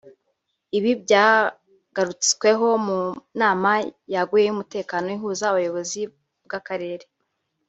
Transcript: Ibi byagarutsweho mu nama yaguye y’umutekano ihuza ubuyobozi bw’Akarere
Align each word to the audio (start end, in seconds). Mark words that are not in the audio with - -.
Ibi 0.77 0.91
byagarutsweho 1.03 2.67
mu 2.85 2.99
nama 3.41 3.71
yaguye 4.13 4.43
y’umutekano 4.45 5.07
ihuza 5.15 5.45
ubuyobozi 5.51 6.01
bw’Akarere 6.45 7.05